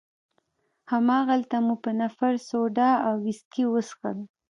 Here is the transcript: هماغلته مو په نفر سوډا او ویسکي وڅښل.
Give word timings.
هماغلته 0.91 1.57
مو 1.65 1.75
په 1.83 1.91
نفر 2.01 2.33
سوډا 2.49 2.91
او 3.07 3.13
ویسکي 3.25 3.63
وڅښل. 3.67 4.17